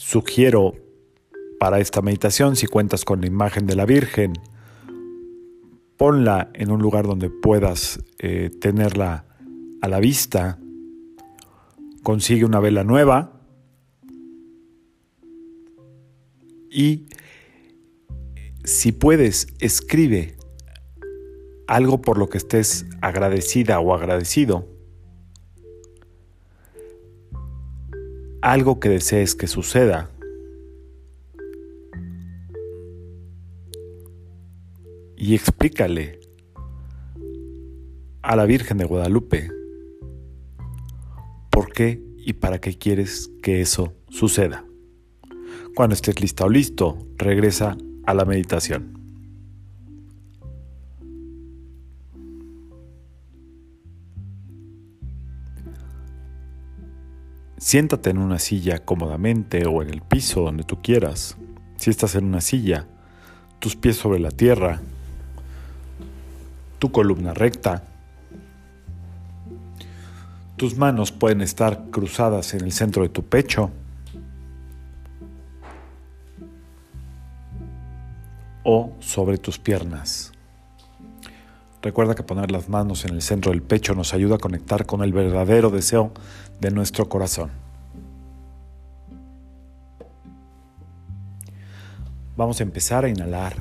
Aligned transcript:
Sugiero 0.00 0.76
para 1.58 1.80
esta 1.80 2.02
meditación, 2.02 2.54
si 2.54 2.68
cuentas 2.68 3.04
con 3.04 3.20
la 3.20 3.26
imagen 3.26 3.66
de 3.66 3.74
la 3.74 3.84
Virgen, 3.84 4.32
ponla 5.96 6.50
en 6.54 6.70
un 6.70 6.80
lugar 6.80 7.04
donde 7.04 7.30
puedas 7.30 7.98
eh, 8.20 8.48
tenerla 8.60 9.24
a 9.82 9.88
la 9.88 9.98
vista. 9.98 10.60
Consigue 12.04 12.44
una 12.44 12.60
vela 12.60 12.84
nueva 12.84 13.42
y 16.70 17.08
si 18.62 18.92
puedes, 18.92 19.48
escribe 19.58 20.36
algo 21.66 22.02
por 22.02 22.18
lo 22.18 22.28
que 22.28 22.38
estés 22.38 22.86
agradecida 23.00 23.80
o 23.80 23.92
agradecido. 23.92 24.77
Algo 28.40 28.78
que 28.78 28.88
desees 28.88 29.34
que 29.34 29.46
suceda. 29.46 30.10
Y 35.16 35.34
explícale 35.34 36.20
a 38.22 38.36
la 38.36 38.44
Virgen 38.44 38.78
de 38.78 38.84
Guadalupe 38.84 39.50
por 41.50 41.72
qué 41.72 42.00
y 42.18 42.34
para 42.34 42.60
qué 42.60 42.76
quieres 42.76 43.30
que 43.42 43.60
eso 43.60 43.94
suceda. 44.10 44.64
Cuando 45.74 45.94
estés 45.94 46.20
lista 46.20 46.44
o 46.44 46.48
listo, 46.48 46.98
regresa 47.16 47.76
a 48.06 48.14
la 48.14 48.24
meditación. 48.24 48.97
Siéntate 57.68 58.08
en 58.08 58.16
una 58.16 58.38
silla 58.38 58.78
cómodamente 58.78 59.66
o 59.66 59.82
en 59.82 59.90
el 59.90 60.00
piso 60.00 60.40
donde 60.40 60.64
tú 60.64 60.80
quieras. 60.80 61.36
Si 61.76 61.90
estás 61.90 62.14
en 62.14 62.24
una 62.24 62.40
silla, 62.40 62.86
tus 63.58 63.76
pies 63.76 63.98
sobre 63.98 64.20
la 64.20 64.30
tierra, 64.30 64.80
tu 66.78 66.90
columna 66.90 67.34
recta. 67.34 67.84
Tus 70.56 70.78
manos 70.78 71.12
pueden 71.12 71.42
estar 71.42 71.90
cruzadas 71.90 72.54
en 72.54 72.64
el 72.64 72.72
centro 72.72 73.02
de 73.02 73.10
tu 73.10 73.22
pecho 73.22 73.70
o 78.64 78.94
sobre 79.00 79.36
tus 79.36 79.58
piernas. 79.58 80.32
Recuerda 81.80 82.16
que 82.16 82.24
poner 82.24 82.50
las 82.50 82.68
manos 82.68 83.04
en 83.04 83.14
el 83.14 83.22
centro 83.22 83.52
del 83.52 83.62
pecho 83.62 83.94
nos 83.94 84.12
ayuda 84.12 84.36
a 84.36 84.38
conectar 84.38 84.84
con 84.84 85.02
el 85.02 85.12
verdadero 85.12 85.70
deseo 85.70 86.12
de 86.60 86.72
nuestro 86.72 87.08
corazón. 87.08 87.50
Vamos 92.36 92.58
a 92.60 92.64
empezar 92.64 93.04
a 93.04 93.08
inhalar 93.08 93.54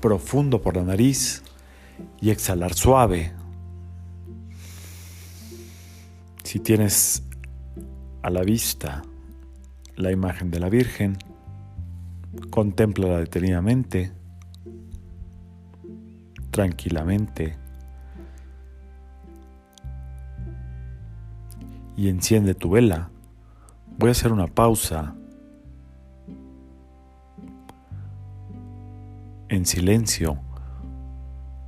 profundo 0.00 0.62
por 0.62 0.76
la 0.76 0.84
nariz 0.84 1.42
y 2.20 2.30
exhalar 2.30 2.74
suave. 2.74 3.32
Si 6.44 6.60
tienes 6.60 7.24
a 8.22 8.30
la 8.30 8.42
vista 8.42 9.02
la 9.96 10.12
imagen 10.12 10.50
de 10.52 10.60
la 10.60 10.68
Virgen, 10.68 11.16
contémplala 12.50 13.18
detenidamente, 13.18 14.12
tranquilamente 16.50 17.63
y 21.96 22.08
enciende 22.08 22.54
tu 22.54 22.70
vela. 22.70 23.10
Voy 23.98 24.08
a 24.08 24.12
hacer 24.12 24.32
una 24.32 24.46
pausa 24.46 25.14
en 29.48 29.66
silencio 29.66 30.38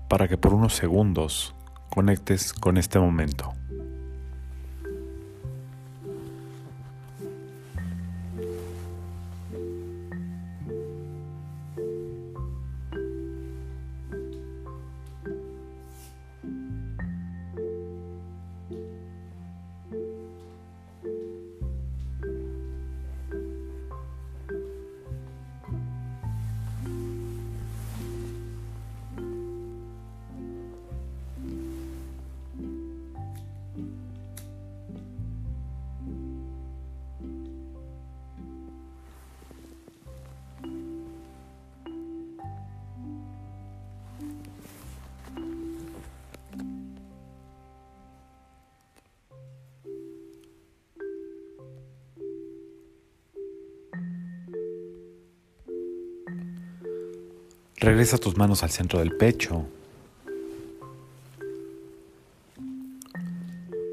para 0.08 0.28
que 0.28 0.36
por 0.36 0.54
unos 0.54 0.74
segundos 0.74 1.54
conectes 1.90 2.52
con 2.52 2.76
este 2.76 2.98
momento. 2.98 3.52
Regresa 57.78 58.16
tus 58.16 58.36
manos 58.36 58.62
al 58.62 58.70
centro 58.70 59.00
del 59.00 59.16
pecho. 59.16 59.66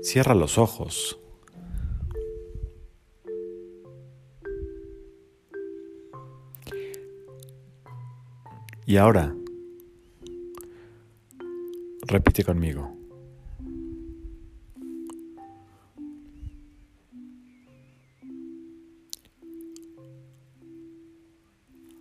Cierra 0.01 0.33
los 0.33 0.57
ojos. 0.57 1.19
Y 8.85 8.97
ahora, 8.97 9.33
repite 12.07 12.43
conmigo. 12.43 12.93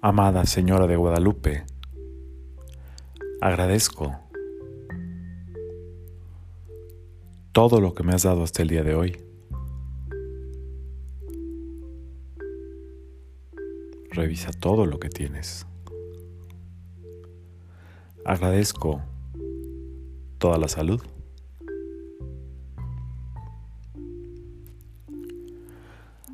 Amada 0.00 0.44
Señora 0.46 0.88
de 0.88 0.96
Guadalupe, 0.96 1.64
agradezco 3.42 4.16
todo 7.50 7.80
lo 7.80 7.92
que 7.92 8.04
me 8.04 8.12
has 8.12 8.22
dado 8.22 8.44
hasta 8.44 8.62
el 8.62 8.68
día 8.68 8.84
de 8.84 8.94
hoy. 8.94 9.16
Revisa 14.10 14.52
todo 14.52 14.86
lo 14.86 15.00
que 15.00 15.08
tienes. 15.08 15.66
Agradezco 18.24 19.02
toda 20.38 20.56
la 20.56 20.68
salud. 20.68 21.02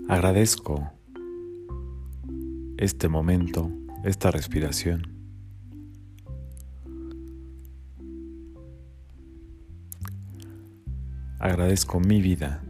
Agradezco 0.09 0.93
este 2.77 3.09
momento, 3.09 3.71
esta 4.05 4.31
respiración. 4.31 5.18
Agradezco 11.39 12.01
mi 12.01 12.21
vida 12.21 12.63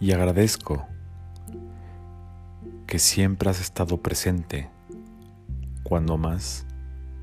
y 0.00 0.12
agradezco 0.12 0.86
que 2.86 2.98
siempre 2.98 3.50
has 3.50 3.60
estado 3.60 4.00
presente 4.00 4.70
cuando 5.82 6.16
más 6.16 6.66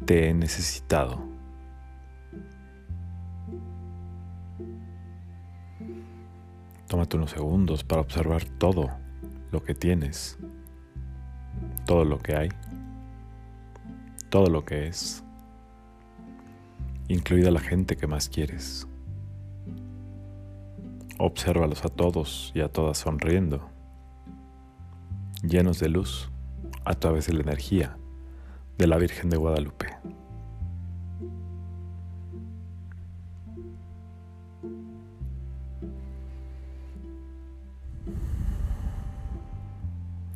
te 0.06 0.30
he 0.30 0.34
necesitado. 0.34 1.24
Tómate 6.88 7.18
unos 7.18 7.31
segundos 7.31 7.84
para 7.84 8.02
observar 8.02 8.44
todo 8.44 8.90
lo 9.52 9.63
que 9.63 9.74
tienes 9.74 10.38
todo 11.86 12.04
lo 12.04 12.19
que 12.19 12.36
hay, 12.36 12.50
todo 14.30 14.48
lo 14.48 14.66
que 14.66 14.88
es, 14.88 15.24
incluida 17.07 17.52
la 17.52 17.60
gente 17.60 17.96
que 17.96 18.07
más 18.07 18.28
quieres. 18.28 18.88
Obsérvalos 21.18 21.86
a 21.86 21.90
todos 21.90 22.52
y 22.54 22.62
a 22.62 22.68
todas 22.68 22.98
sonriendo, 22.98 23.70
llenos 25.44 25.80
de 25.80 25.90
luz 25.90 26.30
a 26.84 26.94
través 26.94 27.28
de 27.28 27.34
la 27.34 27.42
energía 27.42 27.98
de 28.78 28.88
la 28.88 28.98
Virgen 28.98 29.30
de 29.30 29.38
Guadalupe. 29.38 29.88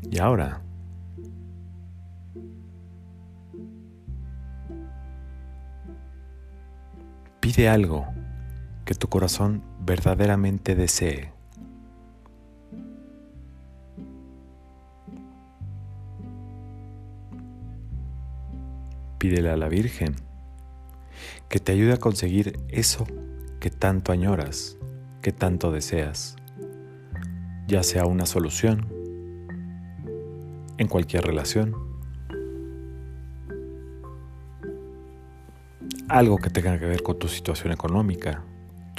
Y 0.10 0.18
ahora, 0.18 0.62
pide 7.42 7.70
algo 7.70 8.08
que 8.86 8.96
tu 8.96 9.08
corazón 9.08 9.69
verdaderamente 9.90 10.76
desee. 10.76 11.32
Pídele 19.18 19.50
a 19.50 19.58
la 19.58 19.68
Virgen 19.68 20.14
que 21.50 21.60
te 21.60 21.72
ayude 21.72 21.94
a 21.94 21.98
conseguir 21.98 22.60
eso 22.68 23.08
que 23.60 23.72
tanto 23.72 24.12
añoras, 24.12 24.78
que 25.24 25.32
tanto 25.32 25.72
deseas, 25.72 26.36
ya 27.68 27.82
sea 27.82 28.06
una 28.06 28.28
solución 28.28 28.88
en 30.78 30.88
cualquier 30.88 31.24
relación, 31.24 31.74
algo 36.08 36.38
que 36.38 36.52
tenga 36.52 36.78
que 36.78 36.86
ver 36.86 37.02
con 37.02 37.18
tu 37.18 37.28
situación 37.28 37.74
económica, 37.74 38.44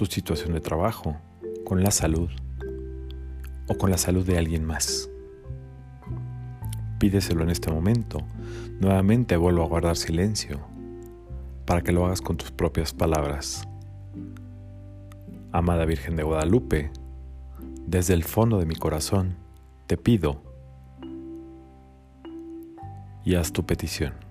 tu 0.01 0.07
situación 0.07 0.55
de 0.55 0.63
trabajo, 0.63 1.15
con 1.63 1.83
la 1.83 1.91
salud 1.91 2.31
o 3.69 3.75
con 3.75 3.91
la 3.91 3.99
salud 3.99 4.25
de 4.25 4.39
alguien 4.39 4.65
más. 4.65 5.11
Pídeselo 6.99 7.43
en 7.43 7.51
este 7.51 7.71
momento. 7.71 8.23
Nuevamente 8.81 9.37
vuelvo 9.37 9.63
a 9.63 9.67
guardar 9.67 9.99
silencio 9.99 10.59
para 11.67 11.83
que 11.83 11.93
lo 11.93 12.07
hagas 12.07 12.23
con 12.23 12.39
tus 12.39 12.51
propias 12.51 12.95
palabras. 12.95 13.69
Amada 15.53 15.85
Virgen 15.85 16.17
de 16.17 16.23
Guadalupe, 16.23 16.91
desde 17.87 18.15
el 18.15 18.25
fondo 18.25 18.59
de 18.59 18.65
mi 18.65 18.77
corazón 18.77 19.37
te 19.87 19.99
pido 19.99 20.41
y 23.23 23.35
haz 23.35 23.53
tu 23.53 23.67
petición. 23.67 24.30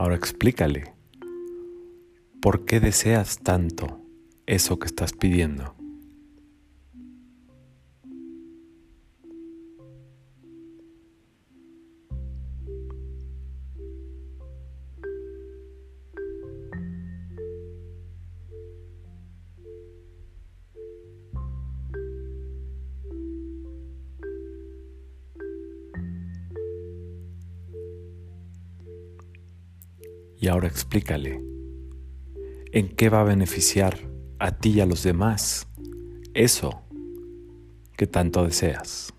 Ahora 0.00 0.16
explícale, 0.16 0.94
¿por 2.40 2.64
qué 2.64 2.80
deseas 2.80 3.36
tanto 3.40 4.00
eso 4.46 4.78
que 4.78 4.86
estás 4.86 5.12
pidiendo? 5.12 5.74
Y 30.40 30.48
ahora 30.48 30.68
explícale, 30.68 31.44
¿en 32.72 32.88
qué 32.96 33.10
va 33.10 33.20
a 33.20 33.24
beneficiar 33.24 33.98
a 34.38 34.56
ti 34.56 34.70
y 34.70 34.80
a 34.80 34.86
los 34.86 35.02
demás 35.02 35.68
eso 36.32 36.82
que 37.98 38.06
tanto 38.06 38.44
deseas? 38.44 39.12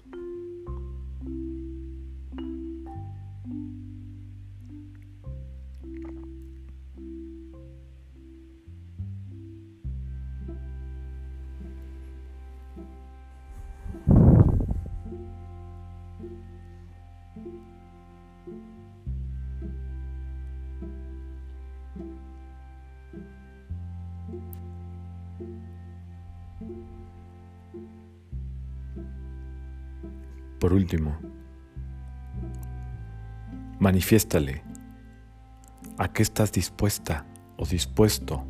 Por 30.61 30.73
último, 30.73 31.17
manifiéstale 33.79 34.61
a 35.97 36.13
qué 36.13 36.21
estás 36.21 36.51
dispuesta 36.51 37.25
o 37.57 37.65
dispuesto 37.65 38.45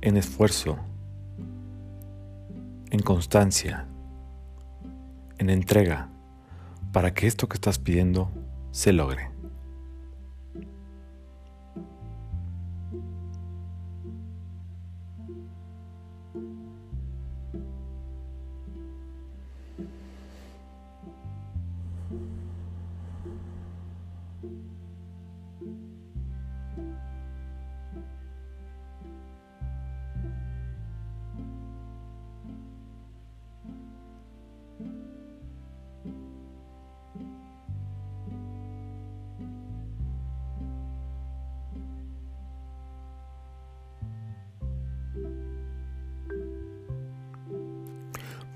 en 0.00 0.16
esfuerzo, 0.16 0.78
en 2.88 3.00
constancia, 3.00 3.86
en 5.36 5.50
entrega, 5.50 6.08
para 6.90 7.12
que 7.12 7.26
esto 7.26 7.50
que 7.50 7.56
estás 7.56 7.78
pidiendo 7.78 8.30
se 8.70 8.94
logre. 8.94 9.32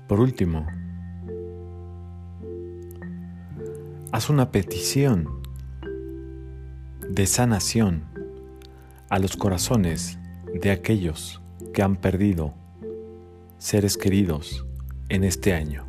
Por 0.07 0.21
último, 0.21 0.65
haz 4.13 4.29
una 4.29 4.51
petición 4.51 5.41
de 7.09 7.25
sanación 7.25 8.05
a 9.09 9.19
los 9.19 9.35
corazones 9.35 10.17
de 10.53 10.71
aquellos 10.71 11.41
que 11.73 11.81
han 11.81 11.97
perdido 11.97 12.53
seres 13.57 13.97
queridos 13.97 14.65
en 15.09 15.25
este 15.25 15.53
año. 15.53 15.85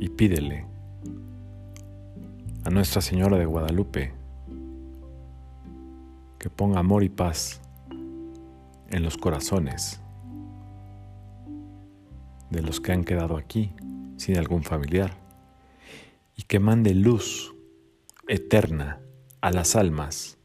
Y 0.00 0.10
pídele 0.10 0.66
a 2.64 2.68
Nuestra 2.68 3.00
Señora 3.00 3.38
de 3.38 3.46
Guadalupe 3.46 4.23
que 6.44 6.50
ponga 6.50 6.78
amor 6.78 7.02
y 7.04 7.08
paz 7.08 7.62
en 8.90 9.02
los 9.02 9.16
corazones 9.16 10.02
de 12.50 12.60
los 12.60 12.82
que 12.82 12.92
han 12.92 13.02
quedado 13.02 13.38
aquí 13.38 13.72
sin 14.18 14.36
algún 14.36 14.62
familiar 14.62 15.16
y 16.36 16.42
que 16.42 16.58
mande 16.58 16.92
luz 16.92 17.54
eterna 18.28 19.00
a 19.40 19.52
las 19.52 19.74
almas 19.74 20.36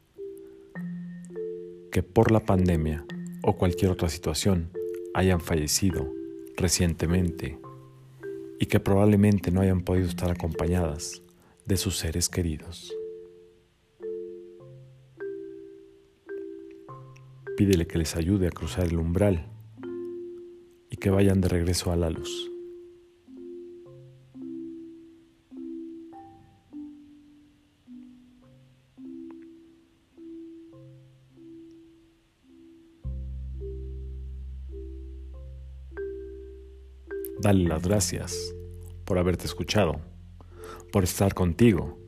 que 1.91 2.01
por 2.01 2.32
la 2.32 2.46
pandemia 2.46 3.03
o 3.44 3.58
cualquier 3.58 3.91
otra 3.91 4.08
situación 4.08 4.72
hayan 5.13 5.41
fallecido 5.41 6.10
recientemente 6.56 7.60
y 8.58 8.68
que 8.68 8.79
probablemente 8.79 9.51
no 9.51 9.60
hayan 9.60 9.82
podido 9.82 10.08
estar 10.08 10.32
acompañadas 10.32 11.24
de 11.65 11.75
sus 11.75 11.98
seres 11.98 12.29
queridos. 12.29 12.94
pídele 17.59 17.85
que 17.85 17.97
les 17.97 18.15
ayude 18.15 18.47
a 18.47 18.51
cruzar 18.51 18.85
el 18.87 18.97
umbral 18.97 19.45
y 20.89 20.95
que 20.95 21.09
vayan 21.09 21.41
de 21.41 21.49
regreso 21.49 21.91
a 21.91 21.97
la 21.97 22.09
luz. 22.09 22.49
Dale 37.41 37.67
las 37.67 37.85
gracias 37.85 38.55
por 39.03 39.17
haberte 39.17 39.47
escuchado, 39.47 39.99
por 40.93 41.03
estar 41.03 41.33
contigo. 41.33 41.99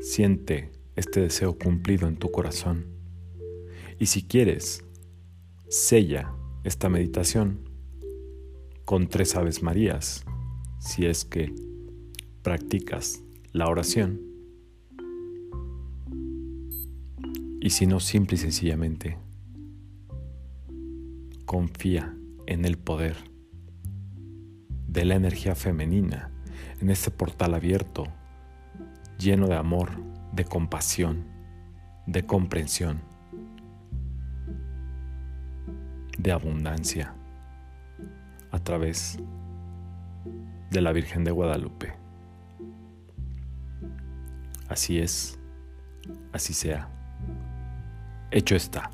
Siente 0.00 0.81
este 0.96 1.20
deseo 1.20 1.58
cumplido 1.58 2.08
en 2.08 2.16
tu 2.16 2.30
corazón. 2.30 2.86
Y 3.98 4.06
si 4.06 4.22
quieres, 4.22 4.84
sella 5.68 6.32
esta 6.64 6.88
meditación 6.88 7.60
con 8.84 9.08
tres 9.08 9.36
Aves 9.36 9.62
Marías, 9.62 10.24
si 10.78 11.06
es 11.06 11.24
que 11.24 11.54
practicas 12.42 13.22
la 13.52 13.68
oración. 13.68 14.20
Y 17.60 17.70
si 17.70 17.86
no, 17.86 18.00
simple 18.00 18.34
y 18.34 18.38
sencillamente, 18.38 19.18
confía 21.46 22.16
en 22.46 22.64
el 22.64 22.76
poder 22.76 23.16
de 24.88 25.04
la 25.04 25.14
energía 25.14 25.54
femenina, 25.54 26.30
en 26.80 26.90
este 26.90 27.10
portal 27.10 27.54
abierto, 27.54 28.08
lleno 29.18 29.46
de 29.46 29.54
amor, 29.54 29.90
de 30.32 30.44
compasión, 30.44 31.24
de 32.06 32.24
comprensión, 32.24 33.00
de 36.18 36.32
abundancia, 36.32 37.14
a 38.50 38.58
través 38.58 39.18
de 40.70 40.80
la 40.80 40.92
Virgen 40.92 41.24
de 41.24 41.30
Guadalupe. 41.30 41.94
Así 44.68 44.98
es, 44.98 45.38
así 46.32 46.54
sea. 46.54 46.88
Hecho 48.30 48.56
está. 48.56 48.90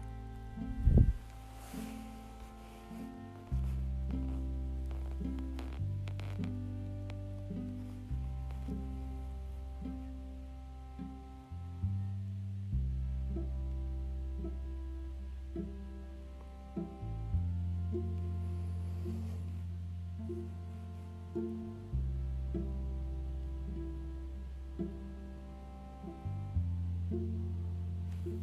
Thank 28.25 28.35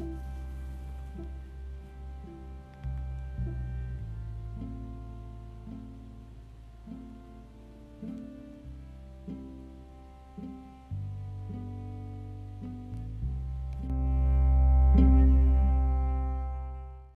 you. 0.00 0.39